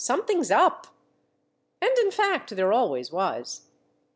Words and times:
some 0.03 0.25
thing 0.25 0.43
's 0.43 0.49
up!" 0.49 0.87
And 1.79 1.95
in 1.99 2.09
fact 2.09 2.55
there 2.55 2.73
always 2.73 3.11
was. 3.11 3.67